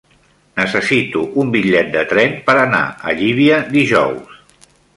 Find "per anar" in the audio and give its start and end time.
2.49-2.81